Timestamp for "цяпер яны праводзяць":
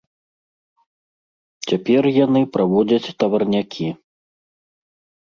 1.69-3.15